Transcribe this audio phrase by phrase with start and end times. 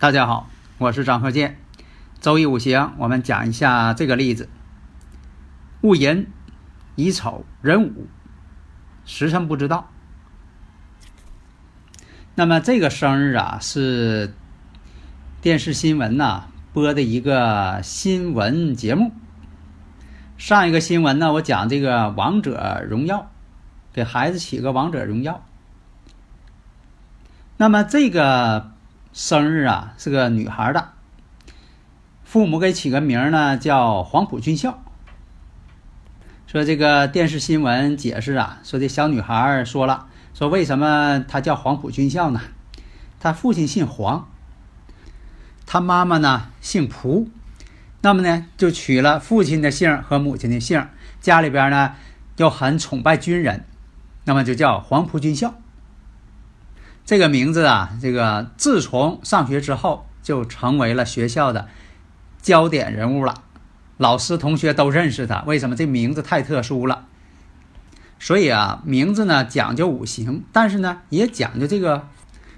[0.00, 1.58] 大家好，我是张鹤剑。
[2.20, 4.48] 周易五行，我们讲一下这个例子：
[5.80, 6.28] 戊寅、
[6.94, 8.06] 乙丑、壬午，
[9.04, 9.90] 时辰不知道。
[12.36, 14.32] 那么这个生日啊，是
[15.40, 19.10] 电视新闻呐播的一个新闻节目。
[20.36, 23.32] 上一个新闻呢，我讲这个王者荣耀，
[23.92, 25.44] 给孩子起个王者荣耀。
[27.56, 28.77] 那么这个。
[29.18, 30.90] 生日啊，是个女孩的，
[32.22, 34.80] 父母给起个名呢，叫黄埔军校。
[36.46, 42.40] 说这个电视新闻解释啊，说这小女孩说了，说为什么她叫黄埔军校呢？
[43.18, 44.28] 她父亲姓黄，
[45.66, 47.28] 她妈妈呢姓蒲，
[48.02, 50.86] 那么呢就取了父亲的姓和母亲的姓，
[51.20, 51.96] 家里边呢
[52.36, 53.64] 又很崇拜军人，
[54.26, 55.54] 那么就叫黄埔军校。
[57.08, 61.66] 这个名字啊，这个自从上学之后就成为了学校的
[62.42, 63.44] 焦点人物了，
[63.96, 65.42] 老师同学都认识他。
[65.46, 65.74] 为什么？
[65.74, 67.06] 这名字太特殊了。
[68.18, 72.06] 所以啊，名字呢讲究五行，但是呢也讲究这个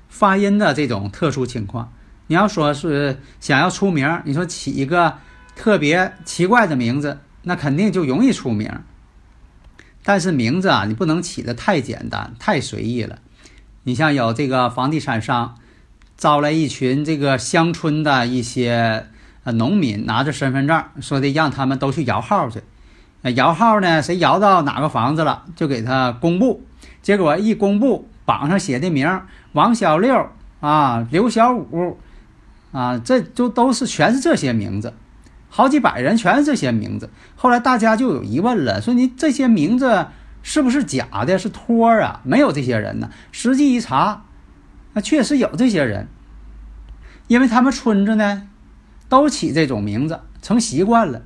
[0.09, 1.93] 发音的这种特殊情况。
[2.27, 5.19] 你要说是想要出名，你说起一个
[5.55, 8.69] 特别奇怪的名字，那肯定就容易出名。
[10.03, 13.21] 但是名字啊，你不能起的太简单、太随意了。
[13.83, 15.55] 你像有这个房地产商
[16.19, 19.07] 招来一群这个乡村的一些
[19.43, 22.61] 呃农民，拿着身份证，说的让他们都去摇号去。
[23.35, 26.63] 摇号呢，谁摇到哪个房子了，就给他公布。
[27.01, 30.29] 结果一公布，榜上写的名王小六
[30.61, 31.99] 啊、刘小五
[32.73, 34.93] 啊，这就都是全是这些名字，
[35.49, 37.09] 好几百人全是这些名字。
[37.35, 40.07] 后来大家就有疑问了，说你这些名字。
[40.43, 41.39] 是不是假的？
[41.39, 42.21] 是托儿啊？
[42.25, 43.11] 没有这些人呢。
[43.31, 44.25] 实际一查，
[44.95, 46.09] 那确实有这些人，
[47.29, 48.49] 因为他们村子呢，
[49.09, 51.23] 都起这种名字，成习惯了。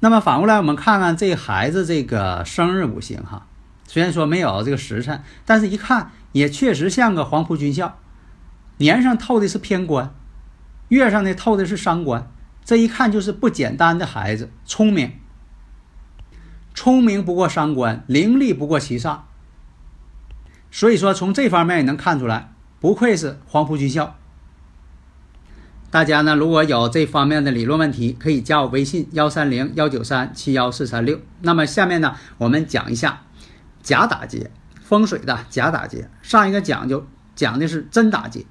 [0.00, 3.46] 那么反过来，我们看看这孩子这个生日五行哈，
[3.86, 7.98] 虽然说没有这个时辰，但是一看也确实像个黄埔军校。
[8.78, 10.14] 年上透的是偏官，
[10.88, 12.30] 月上呢透的是伤官，
[12.64, 15.12] 这一看就是不简单的孩子，聪明。
[16.74, 19.26] 聪明不过三关，伶俐不过其上。
[20.70, 24.16] 所以说，从这方面也能看出来，不愧是黄埔军校。
[25.90, 31.20] 大家呢，如果有这方面的理论问题，可以加我微信幺三零幺九三七幺四三六。
[31.40, 33.22] 那么下面呢，我们讲一下
[33.82, 36.08] 假打劫风水的假打劫。
[36.22, 38.46] 上一个讲究讲的是真打劫。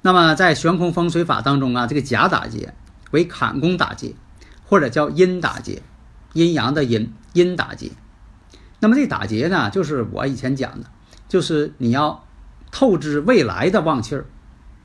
[0.00, 2.72] 那么在悬空风水法当中啊，这个假打劫
[3.10, 4.14] 为坎宫打劫，
[4.64, 5.82] 或者叫阴打劫。
[6.32, 7.90] 阴阳的阴，阴打劫，
[8.78, 10.86] 那么这打劫呢，就是我以前讲的，
[11.28, 12.24] 就是你要
[12.70, 14.26] 透支未来的旺气儿。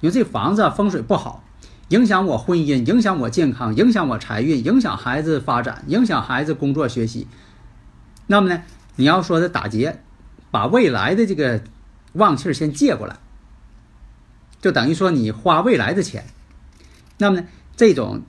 [0.02, 1.44] 因为这房子风水不好，
[1.90, 7.28] 影响我婚姻，影响我健康，影响我财运，影响孩子发展，影响孩子工作学习。
[8.28, 8.64] 那么呢，
[8.98, 10.04] 你要说的打劫，
[10.52, 11.64] 把未来的这个
[12.14, 13.18] 旺气儿先借过来，
[14.62, 16.26] 就等于说你花未来的钱。
[17.18, 17.48] 那么呢，
[17.78, 18.24] 这种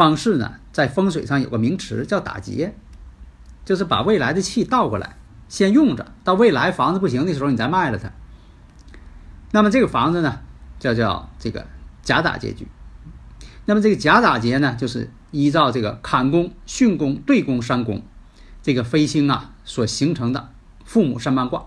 [0.00, 2.74] 方式呢，在风水上有个名词叫打劫，
[3.66, 8.10] 就是把未来的气倒过来，先用着，到未来房子不行的时候，你再卖了它。
[9.50, 10.40] 那么这个房子呢？
[10.78, 11.66] 叫叫这个
[12.00, 12.66] 假打劫局，
[13.66, 18.02] 那么这个假打劫呢，就是依照这个坎宫、巽宫、兑宫三宫
[18.62, 20.48] 这个飞星啊所形成的
[20.86, 21.66] 父母三八卦。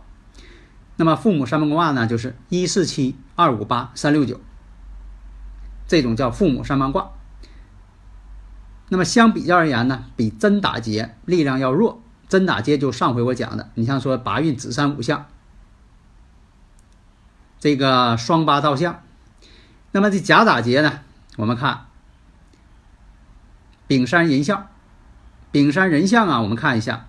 [0.96, 4.42] 那么父母三八卦呢，就是一四七、二五八、三六九，
[5.88, 7.12] 这种叫父母三八卦。
[8.90, 12.02] 那么相比较而言呢，比真打劫力量要弱。
[12.30, 15.26] 真打劫就上回我讲的，你像说八运子山五相。
[17.60, 19.02] 这个双八倒相，
[19.92, 21.02] 那么这假打劫呢？
[21.38, 21.86] 我们看
[23.86, 24.68] 丙山人相，
[25.52, 27.08] 丙山人相啊，我们看一下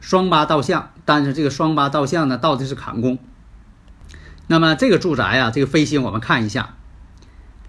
[0.00, 3.18] 双八倒相，但是这个双八倒相呢，到底是坎宫。
[4.46, 6.74] 那么这个住宅啊，这个飞星我们看一下，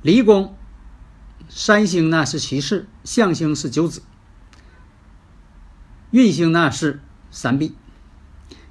[0.02, 0.56] 离宫
[1.54, 4.02] 三星呢是骑士，象星是九子，
[6.10, 7.76] 运星呢是三碧，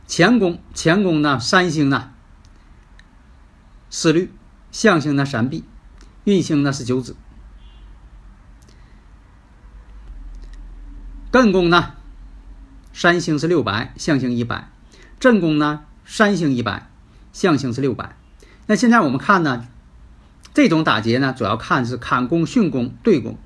[0.09, 2.11] 乾宫乾宫呢三星呢。
[3.91, 4.33] 四律，
[4.73, 5.63] 象星呢三碧，
[6.25, 7.17] 运星呢是九子。
[11.31, 11.95] 艮宫呢，
[12.95, 14.71] 三星是六白，象星一白；
[15.21, 16.91] 震宫呢，三星一白，
[17.33, 18.17] 象星是六白。
[18.67, 19.69] 那现在我们看呢，
[20.53, 23.39] 这种打劫呢，主要看是坎宫、巽宫、兑宫。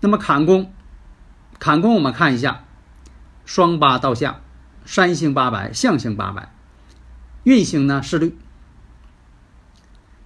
[0.00, 0.72] 那么坎宫，
[1.58, 2.64] 坎宫我们看一下，
[3.44, 4.40] 双八倒象，
[4.84, 6.52] 三星八白，象星八白，
[7.42, 8.38] 运星呢是律。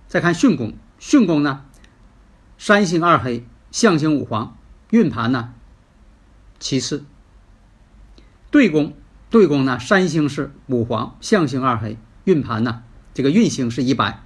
[0.06, 1.64] 再看巽宫，巽宫呢，
[2.58, 4.56] 三星二黑，象星五黄，
[4.90, 5.54] 运盘呢，
[6.60, 7.04] 其次。
[8.50, 8.94] 对宫，
[9.30, 12.82] 对宫呢，三星是五黄，象星二黑，运盘呢，
[13.12, 14.20] 这个运星是一白。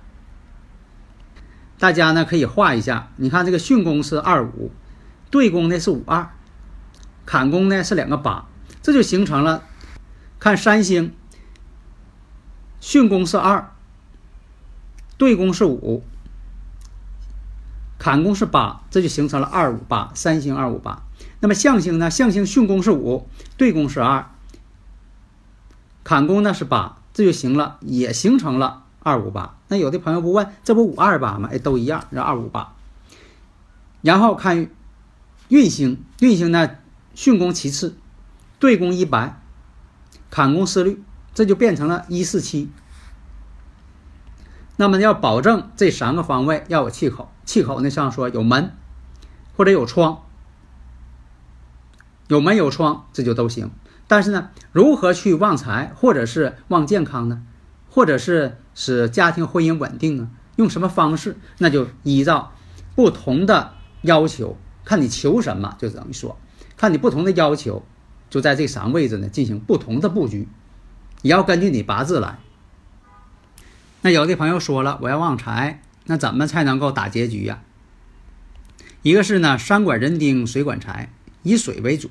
[1.79, 4.71] 大家呢可以画一下，你看这个巽宫是二五，
[5.31, 6.31] 对宫呢是五二，
[7.25, 8.47] 坎宫呢是两个八，
[8.83, 9.63] 这就形成了，
[10.39, 11.15] 看三星，
[12.81, 13.73] 巽宫是二。
[15.17, 16.05] 对宫是五，
[17.99, 21.03] 坎宫是八，这就形成了二五八三星二五八。
[21.41, 22.09] 那么象星呢？
[22.09, 24.31] 象星巽宫是五，对宫是二，
[26.05, 29.57] 坎宫呢是八，这就行了，也形成了二五八。
[29.69, 31.49] 那有的朋友不问，这不五二八吗？
[31.53, 32.75] 哎，都一样，是二五八。
[34.03, 34.69] 然后看
[35.49, 36.71] 运星，运星呢，
[37.15, 37.97] 巽宫其次，
[38.59, 39.41] 对宫一白，
[40.31, 41.03] 坎宫四律，
[41.35, 42.71] 这就变成了一四七。
[44.77, 48.73] 那么要保证这三个方位要有气口，气口呢像说有门
[49.57, 50.23] 或者有窗，
[52.29, 53.71] 有门有窗这就都行。
[54.07, 57.43] 但是呢，如何去旺财或者是旺健康呢？
[57.91, 60.31] 或者是使家庭婚姻稳定啊？
[60.55, 61.37] 用什么方式？
[61.59, 62.53] 那就依照
[62.95, 66.39] 不同的要求，看你求什么，就等于说，
[66.77, 67.85] 看你不同的要求，
[68.31, 70.47] 就在这三个位置呢进行不同的布局，
[71.23, 72.39] 也要根据你八字来。
[74.03, 77.65] 那有的朋友说了，我要旺财，那怎么才能够打结局呀？
[79.03, 82.09] 一个是呢，山管人丁，水管财，以水为主。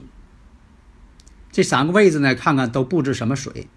[1.50, 3.70] 这三个位置呢，看看都布置什么水。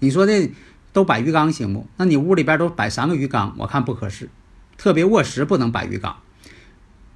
[0.00, 0.52] 你说这
[0.94, 1.86] 都摆鱼缸行不？
[1.98, 4.30] 那你屋里边都摆三个鱼缸，我看不合适。
[4.78, 6.18] 特别卧室不能摆鱼缸，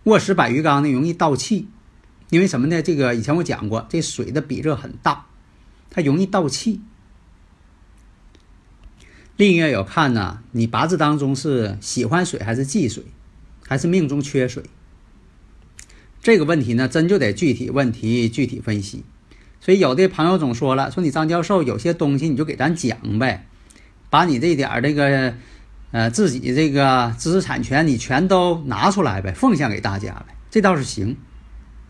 [0.02, 1.68] 卧室摆鱼缸呢容易倒气，
[2.30, 2.82] 因为什么呢？
[2.82, 5.26] 这个以前我讲过，这水的比热很大，
[5.90, 6.80] 它容易倒气。
[9.37, 13.04] 另一个要看呢，你八字当中是喜欢水还是忌水，
[13.64, 14.64] 还是命中缺水？
[16.20, 19.04] 这个问题呢，真就得具体问题具体分析。
[19.61, 23.48] 所以有的朋友总说了，说你张教授有些东西你就给咱讲呗，
[24.10, 25.34] 把你这点儿这个
[25.90, 31.16] 呃自己这个知识产权你全都拿出来呗，奉献给大家呗，这倒是行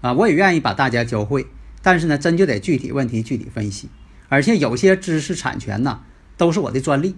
[0.01, 1.47] 啊，我也愿意把大家教会。
[1.81, 3.89] 但是呢，真就得具体问题具体分析，
[4.29, 6.01] 而且有些知识产权呢，
[6.37, 7.17] 都是我的专利。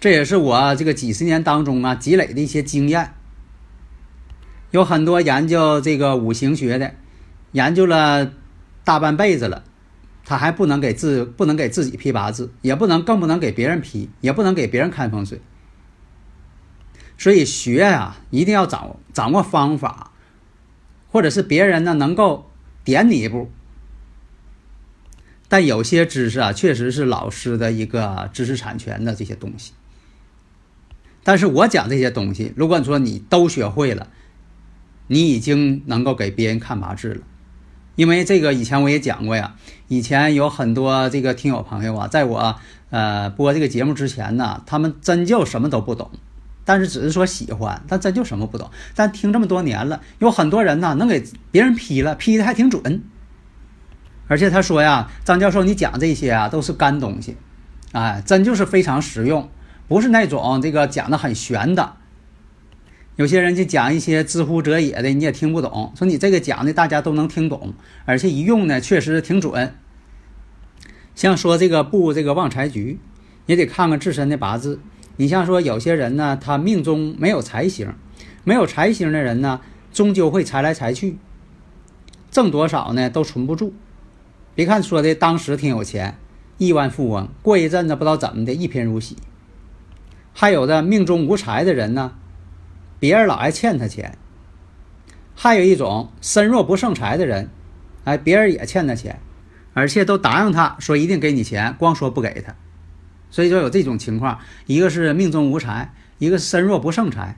[0.00, 3.12] 这也是我这个几十年当中啊积累的一些经验。
[4.70, 6.94] 有很多研究这个五行学的，
[7.52, 8.32] 研究了
[8.82, 9.62] 大半辈子了，
[10.24, 15.40] 他还不能给自不能给自己批八字，也不能更不能给别人批，也不能给别人看风水。
[17.18, 20.12] 所以学啊，一定要掌握掌握方法，
[21.10, 22.50] 或者是别人呢能够
[22.84, 23.50] 点你一步。
[25.48, 29.72] 但有些知识啊，确实是老师的一个知识产权的这些东西。
[31.22, 34.08] 但是我讲这些东西，如果你说你都学会了，
[35.08, 37.20] 你已经能够给别人看八字了。
[37.94, 39.54] 因为这个以前我也讲过呀，
[39.88, 42.56] 以前有很多这个听友朋友啊，在我
[42.90, 46.10] 呃播这个节目之前呢，他们真就什么都不懂，
[46.64, 48.70] 但是只是说喜欢，但真就什么不懂。
[48.94, 53.02] 但听这么多年了，有很多人呢能给别人批了，批的还挺准。
[54.28, 57.36] 而且他说呀，张教授，你讲这些啊都是干东西，
[57.92, 59.50] 哎，真就是非常实用，
[59.86, 61.96] 不是那种这个讲的很玄的。
[63.16, 65.92] 有些人就讲一些知乎者也的，你也听不懂。
[65.94, 67.74] 说你这个讲的大家都能听懂，
[68.06, 69.74] 而且一用呢确实挺准。
[71.14, 72.98] 像说这个布这个旺财局，
[73.44, 74.80] 也得看看自身的八字。
[75.16, 77.92] 你像说有些人呢，他命中没有财星，
[78.44, 79.60] 没有财星的人呢，
[79.92, 81.18] 终究会财来财去，
[82.30, 83.74] 挣多少呢都存不住。
[84.54, 86.16] 别看说的当时挺有钱，
[86.56, 89.18] 亿万富翁，过一阵子不知道怎么的一贫如洗。
[90.32, 92.12] 还有的命中无财的人呢，
[93.02, 94.16] 别人老爱欠他钱。
[95.34, 97.50] 还有一种身弱不胜财的人，
[98.04, 99.18] 哎，别人也欠他钱，
[99.74, 102.54] 而且都答应他说一定给你钱，光说不给他。
[103.28, 107.36] 所以说有这种情况，一个是命中无财，一个是身弱不胜财，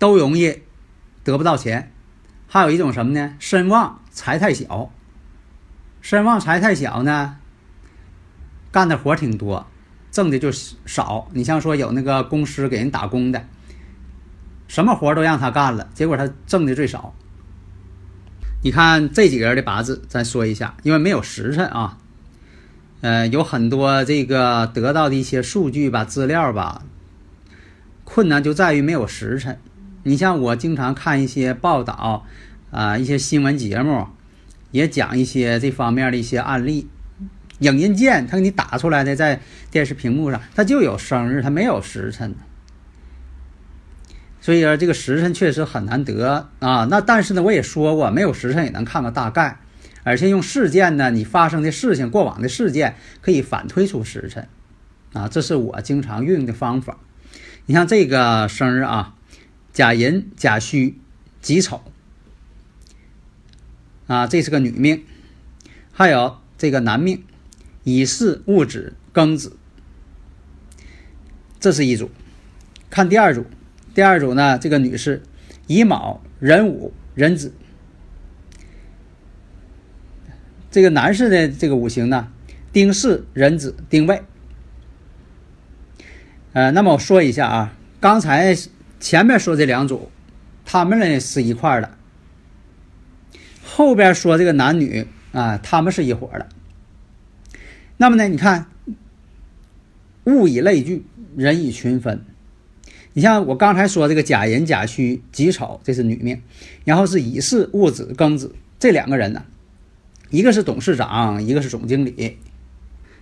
[0.00, 0.62] 都容易
[1.22, 1.92] 得不到钱。
[2.48, 3.36] 还有一种什么呢？
[3.38, 4.90] 身旺财太小。
[6.00, 7.36] 身旺财太小呢，
[8.72, 9.68] 干的活挺多，
[10.10, 11.28] 挣的就少。
[11.34, 13.46] 你像说有那个公司给人打工的，
[14.68, 17.14] 什么活都让他干了，结果他挣的最少。
[18.62, 21.98] 你看这几个人的八字，咱说一下，因为没有时辰啊，
[23.00, 26.82] 呃，有很多这个得到的一些数据吧、资料吧，
[28.04, 29.58] 困难就在于没有时辰。
[30.02, 32.24] 你像我经常看一些报道
[32.70, 34.06] 啊，一些新闻节目。
[34.72, 36.86] 也讲一些这方面的一些案例，
[37.60, 42.34] 影音键他给你打出来的，在电视屏幕上，他就有生日，他没有时辰。
[44.46, 46.86] 所以说这个时辰确实很难得啊。
[46.88, 49.58] 那但是呢，我也说过，没有时辰也能看个大概，
[50.04, 54.46] 而且用事件呢，你发生的事情、过往的事件可以反推出时辰
[55.14, 56.98] 啊，这是我经常运用的方法。
[57.64, 59.16] 你像这个生日啊，
[59.72, 61.00] 甲寅、甲戌、
[61.42, 61.82] 己丑。
[64.06, 65.02] 啊，这是个女命，
[65.90, 67.24] 还有这个男命，
[67.82, 69.56] 乙巳戊子庚子，
[71.58, 72.08] 这是一组。
[72.88, 73.44] 看第二组，
[73.96, 75.22] 第二组呢，这个女士
[75.68, 77.54] 乙卯壬午壬子，
[80.70, 82.30] 这个男士的这个五行呢，
[82.74, 84.22] 丁巳壬子丁未。
[86.52, 88.54] 呃，那么我说一下啊，刚才
[89.00, 90.10] 前面说这两组，
[90.66, 91.96] 他们呢是一块的。
[93.64, 96.46] 后边说这个男女啊，他们是一伙的。
[97.96, 98.66] 那么呢，你看，
[100.24, 102.22] 物以类聚，人以群分。
[103.16, 106.42] 你像我刚才说这个甲寅、甲戌、己丑，这是女命，
[106.84, 109.42] 然后是乙巳、戊子、庚子这两个人呢，
[110.28, 112.36] 一个是董事长，一个是总经理。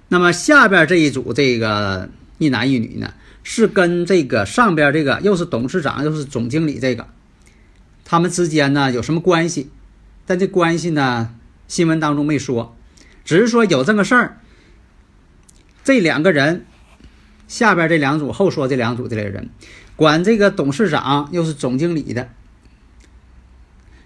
[0.08, 2.08] 那么下边这一组这个
[2.38, 7.06] 一男一女呢，是跟这个上边这个又是董事长又是总经理这个，
[8.04, 9.70] 他们之间呢有什么关系？
[10.26, 11.36] 但这关系呢，
[11.68, 12.74] 新闻当中没说，
[13.24, 14.40] 只是说有这个事儿。
[15.84, 16.66] 这两个人，
[17.46, 19.50] 下边这两组后说这两组这类人，
[19.96, 22.30] 管这个董事长又是总经理的，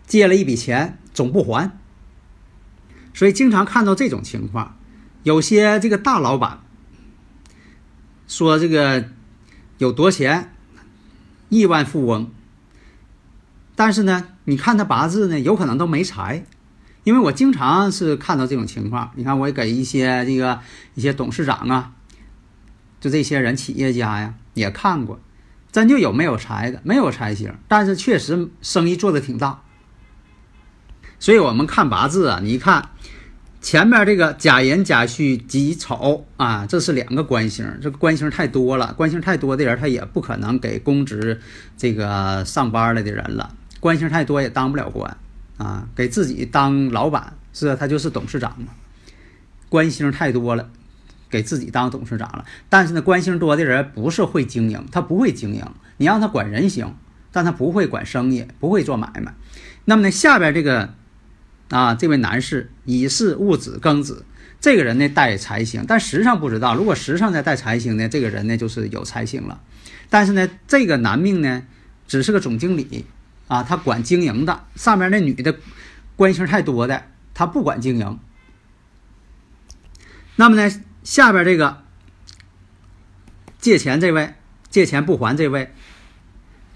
[0.07, 1.71] 借了一笔钱总不还，
[3.15, 4.77] 所以经常看到这种情况。
[5.23, 6.61] 有些这个大老板
[8.27, 9.09] 说这个
[9.79, 10.55] 有多钱，
[11.49, 12.31] 亿万富翁。
[13.75, 16.45] 但是呢，你看他八字呢，有可能都没财，
[17.05, 19.13] 因为我经常是看到这种情况。
[19.15, 20.61] 你看，我也给一些这个
[20.95, 21.93] 一些董事长啊，
[23.01, 25.21] 就这些人企业家呀，也看过，
[25.71, 29.63] 真就有没有财的，没有财星，但是确实生意做的挺大。
[31.19, 32.91] 所以我们看八字啊，你一看
[33.61, 41.41] 前面这个甲寅、甲戌、己丑啊，这是两个官星，这个官星太多了，官星太多的人，他也不可能给公职
[41.77, 43.55] 这个上班了的人了。
[43.81, 45.17] 官星太多也当不了官，
[45.57, 48.69] 啊，给自己当老板是他就是董事长嘛。
[49.69, 50.71] 官星太多了，
[51.29, 52.45] 给自己当董事长了。
[52.69, 55.65] 但是呢，官星多的人不是会经营，他不会经营。
[55.97, 56.97] 你让他管人行，
[57.33, 59.35] 但他不会管生意，不会做买卖。
[59.85, 60.95] 那么呢，下边这个
[61.71, 64.25] 啊，这位男士乙巳戊子庚子，
[64.61, 66.75] 这个人呢带财星，但实际上不知道。
[66.75, 69.61] 如果实际上在带财星呢，这个人呢就是有财星了。
[70.09, 71.63] 但是呢，这个男命呢
[72.07, 73.07] 只是个总经理。
[73.49, 75.57] 啊，他管经营的，上面那女的，
[76.17, 78.19] 官星太多的，他不管经营。
[80.37, 80.71] 那么呢，
[81.09, 81.85] 下边这个
[83.59, 84.35] 借钱这位，
[84.69, 85.73] 借钱不还这位，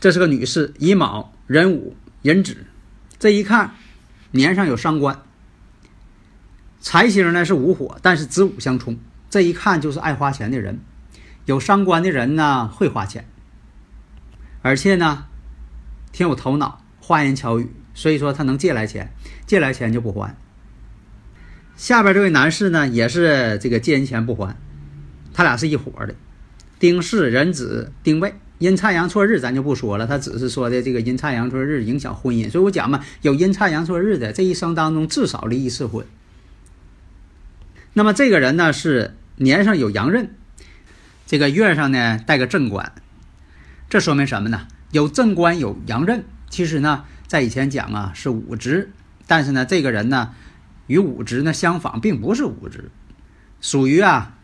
[0.00, 2.64] 这是个女士，乙卯、壬午、壬子，
[3.18, 3.74] 这一看
[4.30, 5.20] 年上有伤官，
[6.80, 8.96] 财星呢是午火，但是子午相冲，
[9.28, 10.80] 这一看就是爱花钱的人。
[11.44, 13.28] 有伤官的人呢会花钱，
[14.62, 15.26] 而且呢
[16.10, 19.12] 挺有头脑，花言巧语，所以说他能借来钱，
[19.44, 20.34] 借来钱就不还。
[21.76, 24.56] 下边这位男士呢也是这个借人钱不还，
[25.32, 26.14] 他俩是一伙的。
[26.78, 36.04] 丁巳、壬子、丁未，阴差阳错日咱就不说了，他只是说的这个阴差阳错日影响婚姻，所以我讲嘛，有阴差阳错日的这一生当中至少离一次婚。
[37.92, 40.34] 那么这个人呢是年上有阳刃。
[41.24, 42.92] 这个月上呢带个正官，
[43.88, 44.66] 这说明什么呢？
[44.90, 48.90] 有正官有阳刃，其实呢在以前讲啊是武职，
[49.26, 50.34] 但是呢这个人呢
[50.86, 52.90] 与武职呢相仿，并不是武职，
[53.60, 54.34] 属于啊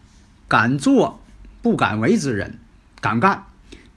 [0.48, 1.20] 敢做
[1.62, 2.58] 不敢为之人，
[3.00, 3.44] 敢干。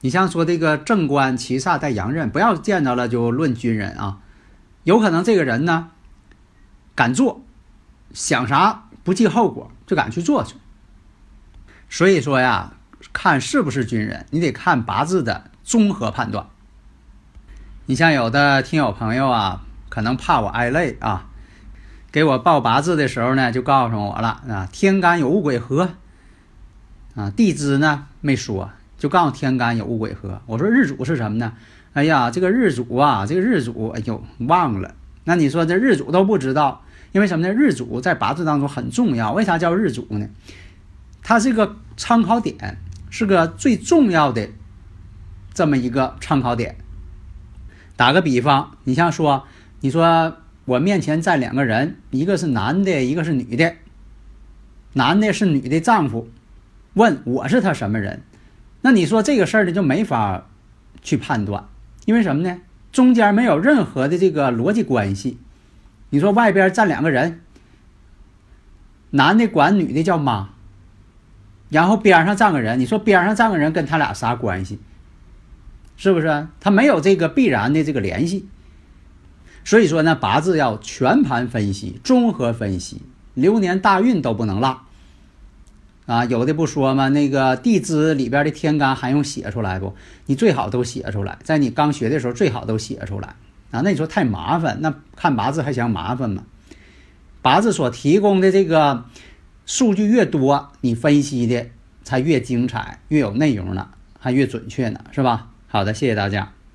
[0.00, 4.18] 你像说这个正官七煞带阳刃，不要见到了就论军人啊，
[4.84, 5.90] 有可能这个人呢
[6.94, 7.42] 敢做，
[8.12, 10.56] 想啥不计后果就敢去做去。
[11.88, 12.74] 所以说呀。
[13.12, 16.46] 看是不是军人，你得看八字的综合判断。
[17.86, 21.28] 你像有的听友朋友啊，可能怕我挨累啊，
[22.12, 25.94] 给我报八字的时候呢，就告诉我了啊，天干有戊癸合，
[27.14, 30.40] 啊，地支呢没说，就告诉天干有戊癸合。
[30.46, 31.54] 我说日主是什么呢？
[31.94, 34.94] 哎呀，这个日主啊，这个日主，哎呦，忘了。
[35.24, 37.52] 那你说这日主都不知道，因为什么呢？
[37.52, 39.32] 日主在八字当中很重要。
[39.32, 40.28] 为啥叫日主呢？
[41.22, 42.78] 它是个参考点。
[43.14, 44.48] 是个最重要的
[45.52, 46.76] 这么一个参考点。
[47.94, 49.44] 打个比方，你像说，
[49.80, 53.74] 你说我面前站两个人，一个是男的，一个是女的。
[54.94, 56.28] 男的是女的丈夫，
[56.94, 58.22] 问我是他什么人？
[58.82, 60.46] 那你说这个事儿呢就没法
[61.02, 61.66] 去判断，
[62.04, 62.60] 因为什么呢？
[62.92, 65.38] 中间没有任何的这个逻辑关系。
[66.10, 67.40] 你说外边站两个人，
[69.10, 70.50] 男的管女的叫妈。
[71.70, 74.78] 然后边上站个人，你说边上站个人跟他俩啥关系？
[75.96, 76.48] 是不是？
[76.60, 78.46] 他没有这个必然的这个联系。
[79.64, 83.02] 所以说呢，八字要全盘分析、综合分析，
[83.34, 84.82] 流年大运都不能落。
[86.06, 87.08] 啊，有的不说吗？
[87.08, 89.94] 那个地支里边的天干还用写出来不？
[90.26, 93.36] 你最好都写出来，在你刚学的时候最好都写出来。
[93.70, 96.42] 啊，那你说太麻烦，那看八字还嫌麻烦吗？
[97.40, 99.04] 八字所提供的这个。
[99.64, 101.68] 数据越多，你分析的
[102.02, 105.50] 才越精彩，越有内容呢，还越准确呢，是吧？
[105.68, 106.52] 好的，谢谢大家。